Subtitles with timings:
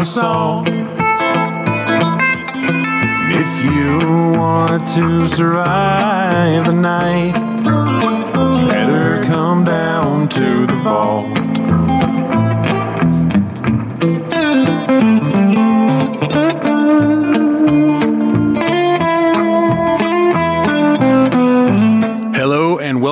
[0.00, 0.68] out assault.
[3.32, 7.39] If you want to survive the night,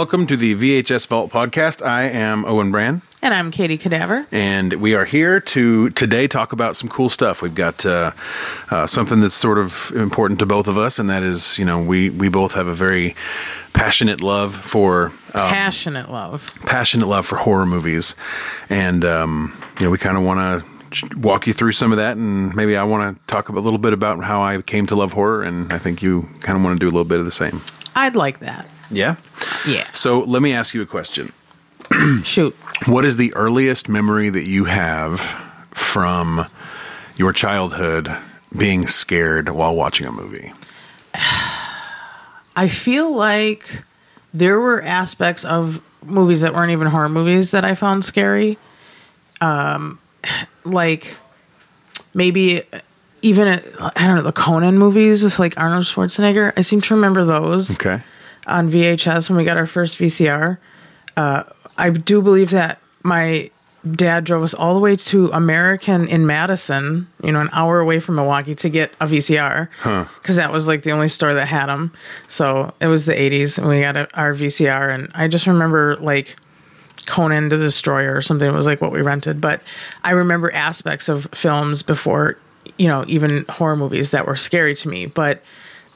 [0.08, 1.84] welcome to the VHS Vault podcast.
[1.84, 4.26] I am Owen Brand, And I'm Katie Cadaver.
[4.32, 7.42] and we are here to today talk about some cool stuff.
[7.42, 8.12] We've got uh,
[8.70, 11.82] uh, something that's sort of important to both of us, and that is, you know,
[11.82, 13.16] we we both have a very
[13.74, 16.54] passionate love for uh, Passionate love.
[16.64, 18.16] passionate love for horror movies,
[18.70, 20.64] and um, you know, we kind of want
[20.94, 23.76] to walk you through some of that, and maybe I want to talk a little
[23.78, 26.80] bit about how I came to love horror, and I think you kind of want
[26.80, 27.60] to do a little bit of the same.
[27.94, 28.70] I'd like that.
[28.90, 29.16] Yeah.
[29.66, 29.90] Yeah.
[29.92, 31.32] So let me ask you a question.
[32.24, 32.54] Shoot.
[32.86, 35.20] What is the earliest memory that you have
[35.72, 36.46] from
[37.16, 38.14] your childhood
[38.56, 40.52] being scared while watching a movie?
[42.56, 43.84] I feel like
[44.34, 48.58] there were aspects of movies that weren't even horror movies that I found scary.
[49.40, 49.98] Um,
[50.64, 51.16] like
[52.14, 52.62] maybe
[53.22, 56.52] even I don't know the Conan movies with like Arnold Schwarzenegger.
[56.56, 57.72] I seem to remember those.
[57.74, 58.02] Okay.
[58.46, 60.58] On VHS when we got our first VCR.
[61.16, 61.44] Uh,
[61.76, 63.50] I do believe that my
[63.88, 68.00] dad drove us all the way to American in Madison, you know, an hour away
[68.00, 69.68] from Milwaukee to get a VCR
[70.20, 71.92] because that was like the only store that had them.
[72.28, 74.92] So it was the 80s and we got a, our VCR.
[74.92, 76.36] And I just remember like
[77.06, 79.40] Conan the Destroyer or something It was like what we rented.
[79.40, 79.62] But
[80.04, 82.36] I remember aspects of films before,
[82.78, 85.06] you know, even horror movies that were scary to me.
[85.06, 85.42] But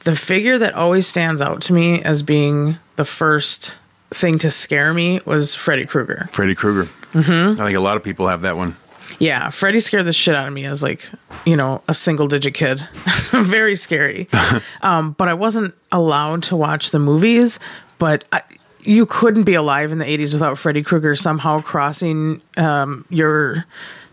[0.03, 3.77] the figure that always stands out to me as being the first
[4.11, 6.27] thing to scare me was Freddy Krueger.
[6.31, 6.89] Freddy Krueger.
[7.13, 7.61] Mm-hmm.
[7.61, 8.75] I think a lot of people have that one.
[9.19, 11.07] Yeah, Freddy scared the shit out of me as like,
[11.45, 12.79] you know, a single digit kid.
[13.31, 14.27] Very scary.
[14.81, 17.59] um, but I wasn't allowed to watch the movies,
[17.97, 18.41] but I,
[18.81, 23.65] you couldn't be alive in the 80s without Freddy Krueger somehow crossing um, your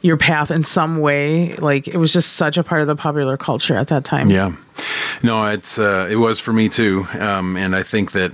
[0.02, 1.54] your path in some way.
[1.56, 4.28] Like it was just such a part of the popular culture at that time.
[4.28, 4.54] Yeah.
[5.22, 8.32] No, it's uh, it was for me too, um, and I think that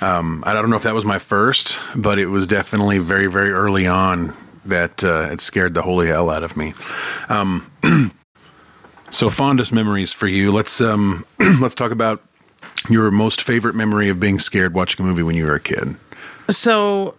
[0.00, 3.52] um, I don't know if that was my first, but it was definitely very very
[3.52, 4.32] early on
[4.64, 6.72] that uh, it scared the holy hell out of me.
[7.28, 7.70] Um,
[9.10, 10.52] so fondest memories for you.
[10.52, 11.26] Let's um,
[11.60, 12.22] let's talk about
[12.88, 15.96] your most favorite memory of being scared watching a movie when you were a kid.
[16.50, 17.14] So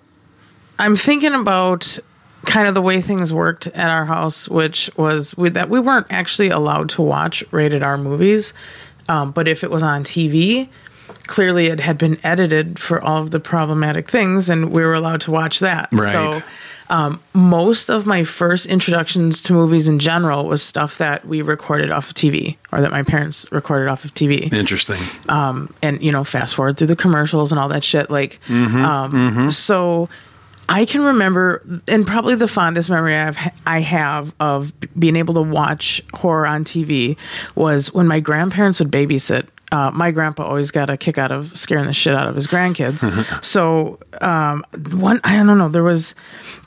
[0.79, 1.99] I'm thinking about
[2.45, 6.07] kind of the way things worked at our house, which was we, that we weren't
[6.09, 8.53] actually allowed to watch rated R movies.
[9.07, 10.69] Um, but if it was on TV,
[11.27, 15.21] clearly it had been edited for all of the problematic things, and we were allowed
[15.21, 15.89] to watch that.
[15.91, 16.11] Right.
[16.11, 16.41] So
[16.89, 21.91] um, most of my first introductions to movies in general was stuff that we recorded
[21.91, 24.97] off of TV or that my parents recorded off of TV Interesting.
[25.81, 30.09] and you know fast forward through the commercials and all that shit like um so
[30.69, 35.41] i can remember and probably the fondest memory I've, i have of being able to
[35.41, 37.17] watch horror on tv
[37.55, 41.57] was when my grandparents would babysit uh, my grandpa always got a kick out of
[41.57, 43.03] scaring the shit out of his grandkids.
[43.43, 45.69] so um, one, I don't know.
[45.69, 46.13] There was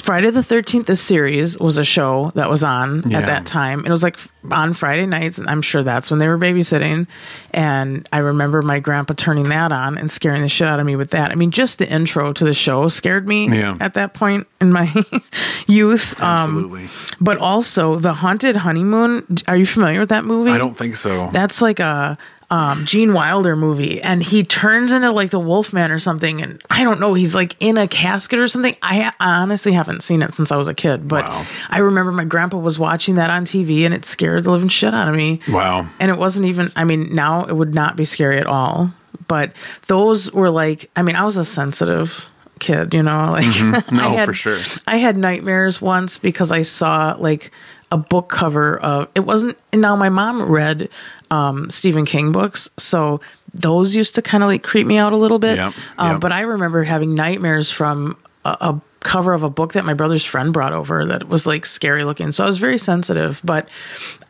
[0.02, 0.86] Friday the Thirteenth.
[0.86, 3.18] The series was a show that was on Yeah.
[3.20, 3.84] at that time.
[3.86, 4.18] It was like
[4.50, 7.06] on Friday nights, and I'm sure that's when they were babysitting.
[7.52, 10.96] And I remember my grandpa turning that on and scaring the shit out of me
[10.96, 11.30] with that.
[11.30, 13.76] I mean, just the intro to the show scared me Yeah.
[13.80, 14.92] at that point in my
[15.66, 16.20] youth.
[16.22, 16.88] Um, Absolutely.
[17.20, 19.38] but also the Haunted Honeymoon.
[19.46, 20.50] Are you familiar with that movie?
[20.50, 21.30] I don't think so.
[21.32, 22.16] That's like a
[22.50, 26.40] um, Gene Wilder movie, and he turns into like the Wolfman or something.
[26.40, 28.74] And I don't know, he's like in a casket or something.
[28.82, 31.44] I, I honestly haven't seen it since I was a kid, but Wow.
[31.68, 34.94] I remember my grandpa was watching that on TV, and it scared the living shit
[34.94, 35.40] out of me.
[35.48, 35.86] wow.
[36.00, 36.72] And it wasn't even.
[36.74, 38.92] I mean, now it would not be scary at all.
[39.26, 39.52] But
[39.88, 40.90] those were like.
[40.96, 42.24] I mean, I was a sensitive
[42.60, 43.94] kid, you know, like Mm-hmm.
[43.96, 44.58] No, had, for sure.
[44.86, 47.50] I had nightmares once because I saw like
[47.90, 50.88] a book cover of it wasn't and now my mom read
[51.30, 53.20] um Stephen King books, so
[53.54, 55.56] those used to kind of like creep me out a little bit.
[55.56, 56.20] Yep, Um, yep.
[56.20, 60.24] but I remember having nightmares from a, a cover of a book that my brother's
[60.24, 62.32] friend brought over that was like scary looking.
[62.32, 63.68] So I was very sensitive, but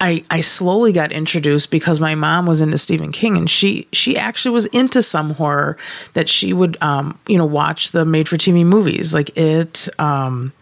[0.00, 4.16] I I slowly got introduced because my mom was into Stephen King and she she
[4.16, 5.76] actually was into some horror
[6.14, 10.52] that she would um you know watch the made for TV movies like it um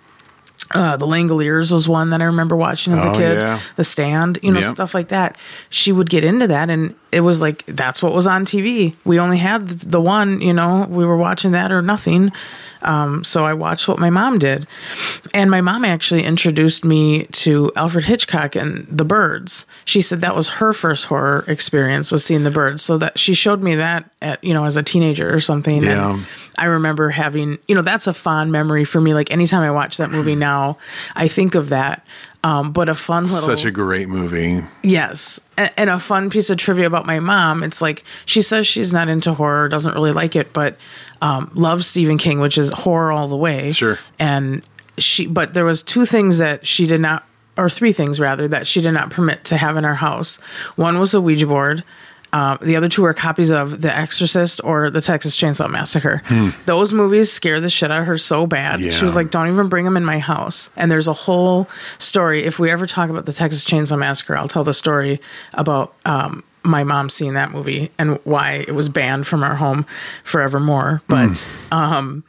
[0.74, 3.38] uh, the Langoliers was one that I remember watching as Oh, a kid.
[3.38, 3.60] yeah.
[3.76, 4.68] The Stand, you know, Yep.
[4.70, 5.36] stuff like that.
[5.70, 8.94] She would get into that, and it was like that's what was on TV.
[9.06, 12.30] We only had the one, you know, we were watching that or nothing.
[12.82, 14.66] Um, so I watched what my mom did.
[15.32, 19.64] And my mom actually introduced me to Alfred Hitchcock and The Birds.
[19.86, 22.82] She said that was her first horror experience was seeing The Birds.
[22.82, 25.82] So that she showed me that at, you know, as a teenager or something.
[25.82, 26.12] Yeah.
[26.12, 26.26] And
[26.58, 29.14] I remember having, you know, that's a fond memory for me.
[29.14, 30.76] Like anytime I watch that movie now,
[31.14, 32.06] I think of that.
[32.46, 34.62] Um, but a fun little Such a great movie.
[34.84, 35.40] Yes.
[35.56, 37.64] And a fun piece of trivia about my mom.
[37.64, 40.76] It's like she says she's not into horror, doesn't really like it, but
[41.20, 43.72] um, loves Stephen King, which is horror all the way.
[43.72, 43.98] Sure.
[44.20, 44.62] And
[44.96, 47.26] she, but there was two things that she did not,
[47.56, 50.40] or three things rather, that she did not permit to have in our house.
[50.76, 51.82] One was a Ouija board.
[52.32, 56.22] Uh, the other two are copies of The Exorcist or The Texas Chainsaw Massacre.
[56.66, 58.80] Those movies scare the shit out of her so bad.
[58.80, 58.90] Yeah.
[58.90, 61.68] She was like, "Don't even bring them in my house." And there's a whole
[61.98, 62.44] story.
[62.44, 65.20] If we ever talk about the Texas Chainsaw Massacre, I'll tell the story
[65.54, 69.86] about um, my mom seeing that movie and why it was banned from our home
[70.24, 71.02] forevermore.
[71.08, 72.24] But um,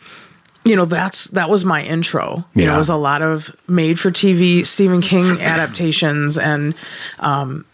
[0.63, 2.45] you know, that's that was my intro.
[2.53, 2.73] Yeah.
[2.73, 6.75] it was a lot of made for TV Stephen King adaptations and
[7.19, 7.65] um,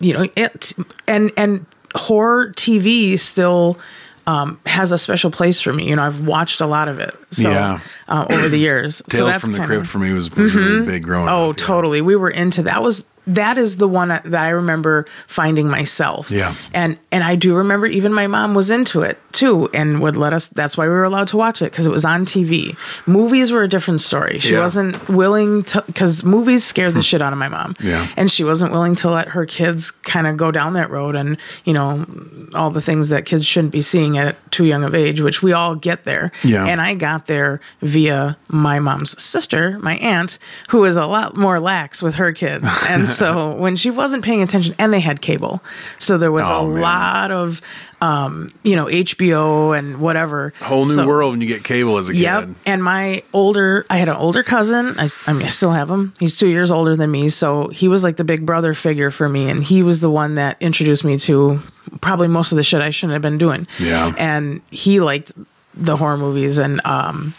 [0.00, 0.72] you know, it
[1.06, 3.78] and and horror TV still
[4.26, 5.88] um, has a special place for me.
[5.88, 7.14] You know, I've watched a lot of it.
[7.30, 7.80] So Yeah.
[8.08, 8.96] uh, over the years.
[8.96, 11.58] so Tales that's from the Crypt for me was, was really big growing Oh, up.
[11.58, 11.64] yeah.
[11.66, 12.00] totally.
[12.00, 12.82] We were into that.
[12.82, 16.30] Was that is the one that I remember finding myself.
[16.30, 16.54] Yeah.
[16.72, 20.32] And and I do remember even my mom was into it too and would let
[20.32, 22.76] us that's why we were allowed to watch it because it was on TV.
[23.06, 24.38] Movies were a different story.
[24.38, 24.60] She Yeah.
[24.60, 27.02] wasn't willing to cuz movies scared the hmm.
[27.02, 27.74] shit out of my mom.
[27.80, 28.06] Yeah.
[28.16, 31.36] And she wasn't willing to let her kids kind of go down that road and,
[31.64, 32.06] you know,
[32.54, 35.52] all the things that kids shouldn't be seeing at too young of age, which we
[35.52, 36.30] all get there.
[36.42, 36.66] Yeah.
[36.66, 40.38] And I got there via my mom's sister, my aunt,
[40.68, 42.68] who is a lot more lax with her kids.
[42.88, 45.62] And so when she wasn't paying attention, and they had cable,
[45.98, 46.80] so there was Oh, a man.
[46.82, 47.60] lot of,
[48.00, 50.52] um, you know, HBO and whatever.
[50.60, 52.40] Whole new So- world when you get cable as a Yep.
[52.46, 52.54] kid.
[52.66, 54.94] And my older, I had an older cousin.
[54.98, 56.12] I, I mean, I still have him.
[56.20, 57.28] He's two years older than me.
[57.30, 59.48] So he was like the big brother figure for me.
[59.48, 61.60] And he was the one that introduced me to
[62.00, 63.66] probably most of the shit I shouldn't have been doing.
[63.78, 64.12] Yeah.
[64.18, 65.32] And he liked
[65.74, 66.58] the horror movies.
[66.58, 67.34] And, um,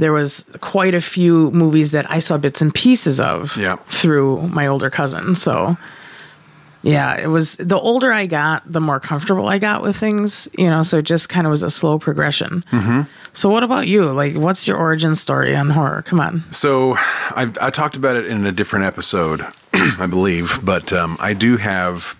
[0.00, 3.76] there was quite a few movies that I saw bits and pieces of Yeah.
[3.88, 5.34] through my older cousin.
[5.34, 5.76] So,
[6.82, 10.70] yeah, it was the older I got, the more comfortable I got with things, you
[10.70, 12.64] know, so it just kind of was a slow progression.
[12.72, 13.02] Mm-hmm.
[13.34, 14.10] So, what about you?
[14.10, 16.02] Like, what's your origin story on horror?
[16.02, 16.44] Come on.
[16.50, 19.44] So I, I talked about it in a different episode,
[19.74, 22.16] I believe, but um, I do have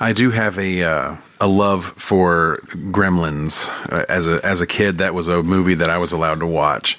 [0.00, 3.68] I do have a uh, a love for Gremlins.
[3.90, 6.46] Uh, as a as a kid, that was a movie that I was allowed to
[6.46, 6.96] watch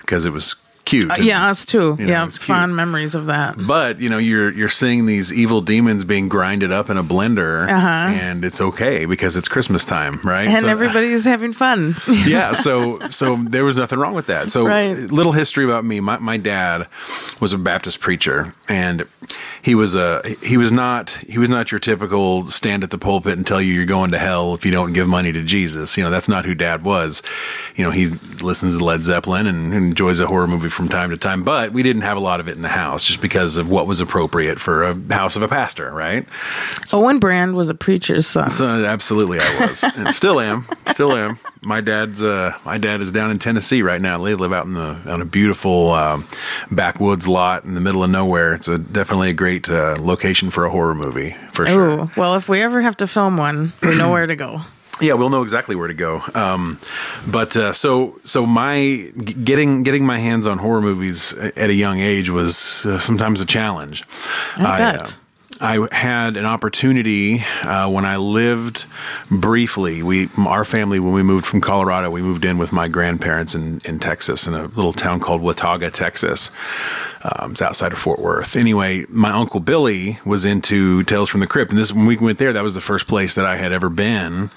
[0.00, 1.10] because it was cute.
[1.10, 1.96] and- Yeah, us too.
[1.98, 3.56] You know, yeah, fond memories of that.
[3.66, 7.68] But you know, you're you're seeing these evil demons being grinded up in a blender,
[7.68, 7.86] Uh-huh.
[7.88, 10.48] and it's okay because it's Christmas time, right?
[10.48, 11.96] And So- everybody's having fun.
[12.26, 14.96] yeah so so there was nothing wrong with that so Right.
[15.10, 16.86] little history about me my, my dad
[17.40, 19.06] was a baptist preacher and
[19.62, 23.36] he was a he was not he was not your typical stand at the pulpit
[23.36, 26.02] and tell you you're going to hell if you don't give money to jesus you
[26.04, 27.22] know that's not who dad was
[27.76, 28.06] you know he
[28.42, 31.82] listens to led zeppelin and enjoys a horror movie from time to time but we
[31.82, 34.58] didn't have a lot of it in the house just because of what was appropriate
[34.60, 36.26] for a house of a pastor right
[36.86, 38.50] So, Owen Brand was a preacher's son.
[38.50, 41.38] so absolutely, I was, and still am, still am.
[41.62, 44.18] My dad's, uh, my dad is down in Tennessee right now.
[44.22, 46.26] They live out in the on a beautiful um,
[46.70, 48.54] backwoods lot in the middle of nowhere.
[48.54, 51.90] It's a definitely a great uh, location for a horror movie for sure.
[51.90, 54.62] Oh, well, if we ever have to film one, we know where to go.
[55.00, 56.22] Yeah, we'll know exactly where to go.
[56.34, 56.78] Um,
[57.26, 59.12] but uh, so so my
[59.44, 63.46] getting getting my hands on horror movies at a young age was uh, sometimes a
[63.46, 64.04] challenge.
[64.58, 65.18] I uh, bet.
[65.60, 68.86] I had an opportunity uh, when I lived
[69.30, 70.02] briefly.
[70.02, 73.82] We, our family, when we moved from Colorado, we moved in with my grandparents in,
[73.84, 76.50] in Texas, in a little town called Watauga, Texas.
[77.22, 78.56] Um, it's outside of Fort Worth.
[78.56, 82.38] Anyway, my uncle Billy was into Tales from the Crypt, and this when we went
[82.38, 84.50] there, that was the first place that I had ever been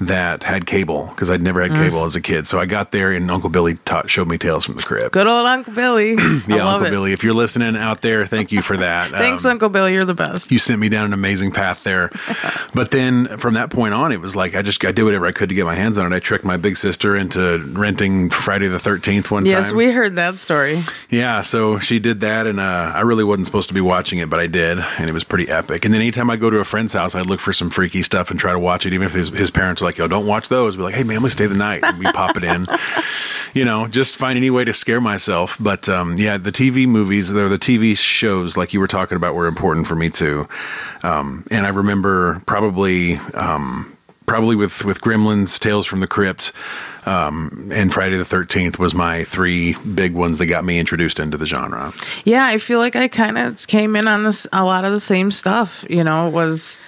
[0.00, 1.76] that had cable because I'd never had Mm.
[1.84, 2.46] cable as a kid.
[2.46, 5.12] So I got there, and Uncle Billy taught, showed me Tales from the Crypt.
[5.12, 6.14] Good old Uncle Billy.
[6.46, 6.90] Yeah, Uncle it.
[6.90, 9.10] Billy, if you're listening out there, thank you for that.
[9.24, 9.94] Thanks, Um, Uncle Billy.
[9.94, 10.52] You're the best.
[10.52, 12.10] you sent me down an amazing path there.
[12.74, 15.32] but then from that point on, it was like I just I did whatever I
[15.32, 16.14] could to get my hands on it.
[16.14, 19.78] I tricked my big sister into renting Friday the Thirteenth one Yes, time.
[19.80, 20.82] Yes, we heard that story.
[21.10, 24.28] yeah, so she did that, and uh, I really wasn't supposed to be watching it,
[24.28, 25.84] but I did, and it was pretty epic.
[25.84, 28.30] And then anytime I go to a friend's house, I'd look for some freaky stuff
[28.30, 30.50] and try to watch it, even if his, his parents were like, "Yo, don't watch
[30.50, 32.66] those." Be like, "Hey, man, let's stay the night." And we pop it in.
[33.54, 35.56] you know, just find any way to scare myself.
[35.58, 39.34] But um, yeah, the TV movies, the the TV shows, like you were talking about,
[39.34, 40.46] were important for me too.
[41.02, 43.16] Um, and I remember probably.
[43.32, 43.93] Um,
[44.26, 46.52] Probably with, with Gremlins, Tales from the Crypt,
[47.04, 51.36] um, and Friday the Thirteenth was my three big ones that got me introduced into
[51.36, 51.92] the genre.
[52.24, 55.00] Yeah, I feel like I kind of came in on this a lot of the
[55.00, 55.84] same stuff.
[55.90, 56.78] You know, was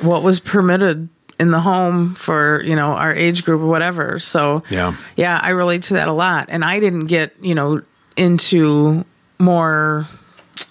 [0.00, 1.08] what was permitted
[1.40, 4.18] in the home for you know our age group or whatever.
[4.20, 4.94] So Yeah.
[5.16, 6.46] yeah, I relate to that a lot.
[6.48, 7.82] And I didn't get you know
[8.16, 9.04] into
[9.40, 10.06] more,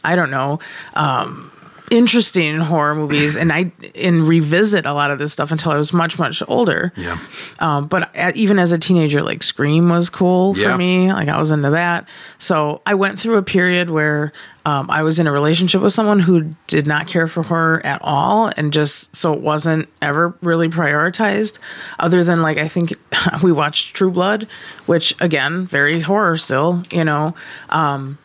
[0.05, 0.59] I don't know.
[0.93, 1.51] Um,
[1.89, 5.93] interesting horror movies and i and revisit a lot of this stuff until i was
[5.93, 7.17] much much older Yeah.
[7.59, 11.11] um, but even as a teenager, like Scream was cool for me.
[11.11, 12.07] Like I was into that.
[12.37, 14.33] So I went through a period where
[14.65, 18.01] um, I was in a relationship with someone who did not care for horror at
[18.03, 21.59] all, and just so it wasn't ever really prioritized.
[21.99, 22.93] Other than like I think
[23.43, 24.47] we watched True Blood,
[24.87, 27.33] which again very horror still, you know.
[27.69, 28.17] Um,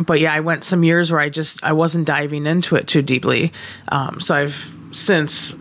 [0.00, 3.02] but yeah, I went some years where I just I wasn't diving into it too
[3.02, 3.52] deeply.
[3.88, 5.54] Um, so I've since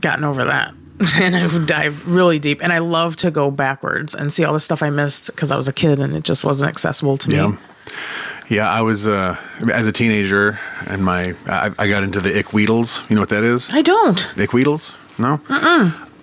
[0.00, 0.74] gotten over that.
[1.20, 4.60] And I've dived really deep, and I love to go backwards and see all the
[4.60, 7.36] stuff I missed because I was a kid and it just wasn't accessible to me.
[7.36, 7.56] Yeah.
[8.48, 9.36] Yeah, I was uh,
[9.70, 13.08] as a teenager, and my I, I got into the Ick Weedles.
[13.10, 13.68] You know what that is?
[13.74, 14.26] I don't.
[14.38, 14.94] Ick Weedles?
[15.18, 15.40] No.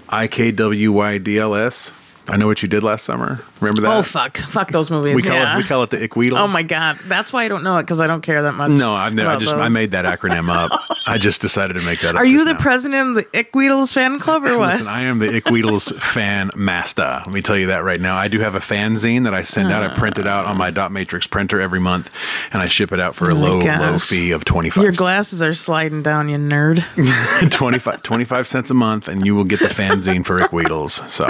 [0.10, 1.92] I K W Y D L S.
[2.30, 3.44] I know what you did last summer.
[3.64, 3.98] Remember that?
[3.98, 5.16] Oh fuck, fuck those movies.
[5.16, 5.56] We call yeah.
[5.56, 6.40] it we call it the Ick Weedles.
[6.40, 8.72] oh my god, that's why I don't know it because I don't care that much.
[8.72, 9.30] No, I've never.
[9.30, 10.72] I just I made that acronym up.
[11.06, 12.22] I just decided to make that up.
[12.22, 12.60] Are you the now.
[12.60, 14.74] president of the Ickweedles fan club or what?
[14.74, 17.22] Listen, I am the Ick Weedles fan master.
[17.26, 18.16] Let me tell you that right now.
[18.16, 19.84] I do have a fanzine that I send out.
[19.84, 19.98] I oh.
[19.98, 22.12] print it out on my dot matrix printer every month,
[22.52, 24.84] and I ship it out for a Oh low, low fee of twenty five.
[24.84, 26.84] Your glasses are sliding down, you nerd.
[27.52, 31.10] 25, 25 cents a month, and you will get the fanzine for Ick Weedles.
[31.10, 31.30] So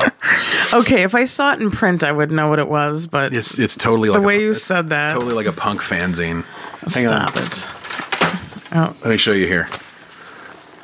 [0.74, 3.60] Okay, if I saw it in print, I would know what it was, but it's
[3.60, 6.44] it's totally like the way a, you said that, totally like a punk fanzine.
[6.94, 9.04] Hang stop on, it.
[9.04, 9.68] let me show you here.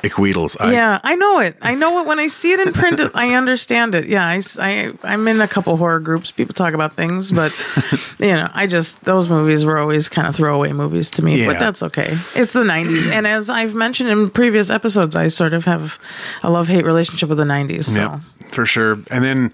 [0.02, 0.56] Ick Weedles.
[0.58, 1.56] I, yeah, I know it.
[1.60, 3.00] I know it when I see it in print.
[3.14, 4.06] I understand it.
[4.06, 6.30] Yeah, I, I, I'm in a couple horror groups.
[6.30, 7.52] People talk about things, but
[8.18, 11.40] you know, I just those movies were always kind of throwaway movies to me.
[11.40, 11.48] Yeah.
[11.48, 12.16] But that's okay.
[12.34, 15.98] It's the '90s, and as I've mentioned in previous episodes, I sort of have
[16.42, 17.84] a love hate relationship with the '90s.
[17.84, 18.20] So Yep,
[18.52, 18.92] for sure.
[19.10, 19.52] And then,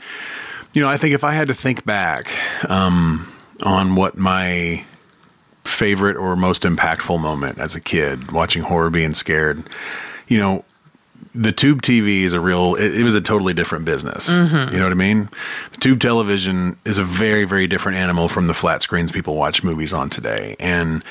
[0.76, 2.30] you know, I think if I had to think back
[2.68, 3.26] um,
[3.62, 4.84] on what my
[5.64, 9.64] favorite or most impactful moment as a kid watching horror being scared,
[10.28, 10.64] you know,
[11.34, 14.28] the tube TV is a real, it, it was a totally different business.
[14.72, 15.30] You know what I mean?
[15.80, 19.94] Tube television is a very, very different animal from the flat screens people watch movies
[19.94, 20.56] on today.
[20.60, 21.02] And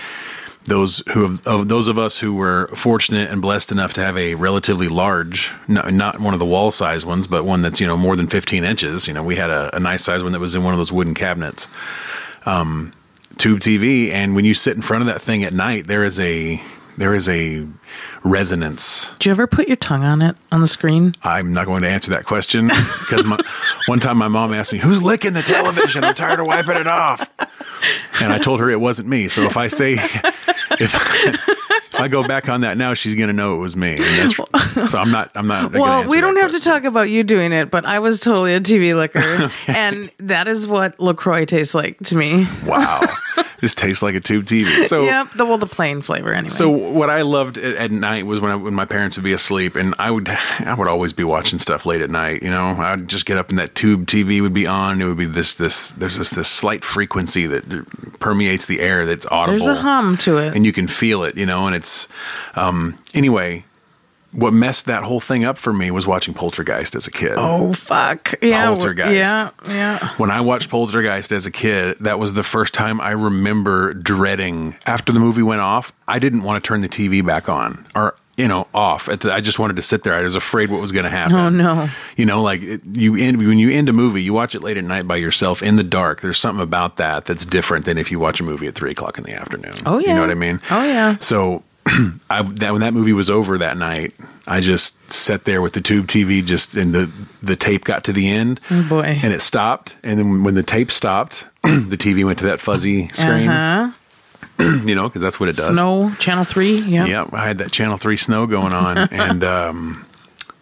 [0.66, 4.18] those who have, of those of us who were fortunate and blessed enough to have
[4.18, 7.88] a relatively large, not, not one of the wall size ones, but one that's you
[7.88, 9.08] know more than 15 inches.
[9.08, 10.92] You know, we had a, a nice size one that was in one of those
[10.92, 11.68] wooden cabinets,
[12.46, 12.92] um,
[13.38, 16.20] tube TV, and when you sit in front of that thing at night, there is
[16.20, 16.62] a
[16.98, 17.68] there is a
[18.24, 19.10] resonance.
[19.20, 21.14] Did you ever put your tongue on it on the screen?
[21.24, 23.38] I'm not going to answer that question because my,
[23.88, 26.04] one time my mom asked me, "Who's licking the television?
[26.04, 27.30] I'm tired of wiping it off."
[28.22, 29.28] And I told her it wasn't me.
[29.28, 29.98] So if I say
[30.80, 30.96] if
[31.96, 33.96] if I go back on that now, she's going to know it was me.
[33.96, 34.36] And that's,
[34.92, 35.32] so I'm not.
[35.36, 35.72] I'm not.
[35.72, 38.60] Well, we don't have to talk about you doing it, but I was totally a
[38.60, 42.46] TV licker, and that is what LaCroix tastes like to me.
[42.66, 43.02] Wow,
[43.66, 44.86] this tastes like a tube TV.
[44.86, 46.52] So yep, the well, the plain flavor anyway.
[46.52, 49.34] So what I loved at, at night was when I, when my parents would be
[49.34, 50.30] asleep, and I would
[50.60, 52.44] I would always be watching stuff late at night.
[52.44, 55.02] You know, I'd just get up and that tube TV would be on.
[55.02, 59.26] It would be this this there's this this slight frequency that permeates the air that's
[59.32, 59.58] audible.
[59.58, 60.56] there's a hum to it.
[60.56, 61.36] and you can feel it.
[61.36, 62.08] You know, and it's
[62.56, 63.66] um, anyway.
[64.36, 67.34] What messed that whole thing up for me was watching Poltergeist as a kid.
[67.38, 68.34] oh fuck!
[68.42, 69.14] Yeah, Poltergeist.
[69.14, 70.10] Yeah, yeah.
[70.18, 74.76] When I watched Poltergeist as a kid, that was the first time I remember dreading.
[74.86, 78.16] After the movie went off, I didn't want to turn the TV back on or
[78.38, 79.08] you know off.
[79.08, 80.14] At the, I just wanted to sit there.
[80.14, 81.36] I was afraid what was going to happen.
[81.36, 81.90] Oh, no.
[82.18, 84.76] You know, like it, you end when you end a movie, you watch it late
[84.78, 86.20] at night by yourself in the dark.
[86.22, 89.18] There's something about that that's different than if you watch a movie at three o'clock
[89.18, 89.76] in the afternoon.
[89.86, 90.60] Oh, yeah, you know what I mean?
[90.70, 91.16] Oh, yeah.
[91.20, 91.64] So.
[92.30, 94.14] I, that, when that movie was over that night,
[94.48, 97.12] I just sat there with the tube TV, just and the
[97.44, 99.02] the tape got to the end, Oh, boy.
[99.02, 99.96] and it stopped.
[100.04, 103.92] And then when the tape stopped, the TV went to that fuzzy screen, Uh-huh.
[104.86, 105.68] you know, because that's what it does.
[105.68, 106.78] Snow Channel Three.
[106.82, 107.06] Yeah.
[107.06, 110.06] Yeah, I had that Channel Three Snow going on, and um,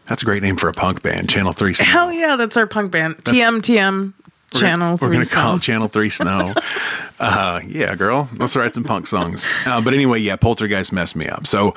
[0.07, 1.85] that's a great name for a punk band, Channel Three Snow.
[1.85, 3.15] Hell yeah, that's our punk band.
[3.17, 4.13] TM TM
[4.53, 5.15] Channel We're Three.
[5.15, 6.53] going to call it Channel 3 Snow.
[7.19, 8.29] uh, yeah, girl.
[8.37, 9.45] Let's write some punk songs.
[9.65, 11.47] Uh, but anyway, yeah, Poltergeist messed me up.
[11.47, 11.75] So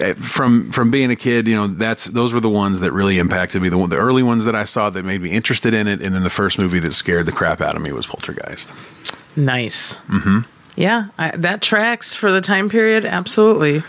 [0.00, 3.18] uh, from from being a kid, you know, that's those were the ones that really
[3.18, 3.68] impacted me.
[3.68, 6.02] The, one- the early ones that I saw that made me interested in it.
[6.02, 8.74] And then the first movie that scared the crap out of me was Poltergeist.
[9.36, 9.94] Nice.
[10.08, 10.40] Mm-hmm.
[10.76, 13.04] Yeah, I, that tracks for the time period.
[13.04, 13.82] Absolutely,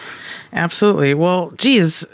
[0.54, 1.14] absolutely.
[1.14, 2.06] Well, geez,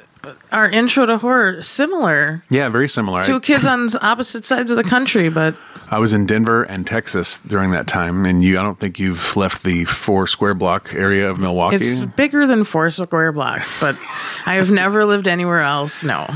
[0.56, 2.44] our intro to horror similar.
[2.50, 3.22] Yeah, very similar.
[3.22, 5.56] Two I, kids on opposite sides of the country, but
[5.90, 8.26] I was in Denver and Texas during that time.
[8.26, 11.76] And you, I don't think you've left the four square block area of Milwaukee.
[11.78, 13.80] it's bigger than four square blocks.
[13.80, 13.96] But
[14.46, 16.04] I have never lived anywhere else.
[16.04, 16.28] No,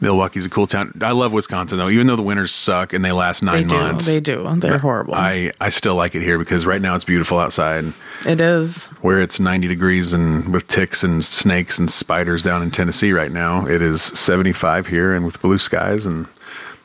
[0.00, 0.92] Milwaukee's a cool town.
[1.02, 1.90] I love Wisconsin though.
[1.90, 3.76] Even though the winters suck and they last they nine do.
[3.76, 4.48] months, They do.
[4.56, 5.14] They're horrible.
[5.14, 7.92] I I still like it here because right now it's beautiful outside.
[8.26, 8.86] it is.
[9.02, 13.32] Where it's 90 degrees and with ticks and snakes and spiders down in Tennessee right
[13.32, 16.26] now, it is 75 here and with blue skies and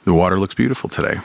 [0.06, 1.20] the water looks beautiful today.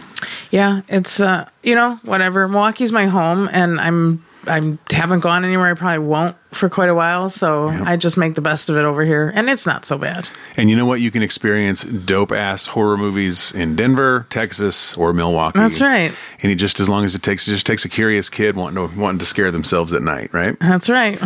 [0.51, 2.47] Yeah, it's uh, you know, whatever.
[2.49, 5.71] Milwaukee's my home, and I'm I haven't gone anywhere.
[5.71, 8.85] I probably won't for quite a while, so I just make the best of it
[8.85, 10.29] over here, and it's not so bad.
[10.57, 11.01] And you know what?
[11.01, 15.59] You can experience dope ass horror movies in Denver, Texas, or Milwaukee.
[15.59, 16.13] That's right.
[16.43, 18.89] And it just as long as it takes, it just takes a curious kid wanting
[18.89, 20.57] to wanting to scare themselves at night, right?
[20.61, 21.21] That's right.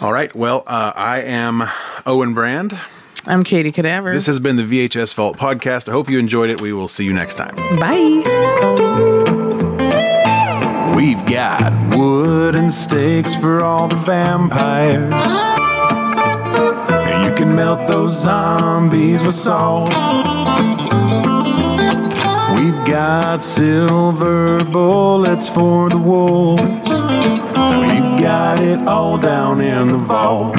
[0.00, 0.34] All right.
[0.34, 1.62] Well, uh, I am
[2.06, 2.78] Owen Brand.
[3.24, 4.12] I'm Katie Cadaver.
[4.12, 5.88] This has been the VHS Vault podcast.
[5.88, 6.60] I hope you enjoyed it.
[6.60, 7.54] We will see you next time.
[7.78, 8.22] Bye.
[10.96, 15.12] We've got wood and stakes for all the vampires.
[15.14, 19.90] And you can melt those zombies with salt.
[22.56, 26.62] We've got silver bullets for the wolves.
[26.62, 30.56] We've got it all down in the vault.